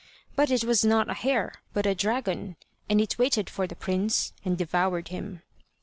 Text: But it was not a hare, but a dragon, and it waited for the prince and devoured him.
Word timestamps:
But 0.35 0.49
it 0.49 0.63
was 0.63 0.83
not 0.83 1.11
a 1.11 1.13
hare, 1.13 1.53
but 1.75 1.85
a 1.85 1.93
dragon, 1.93 2.55
and 2.89 2.99
it 2.99 3.19
waited 3.19 3.51
for 3.51 3.67
the 3.67 3.75
prince 3.75 4.33
and 4.43 4.57
devoured 4.57 5.09
him. 5.09 5.43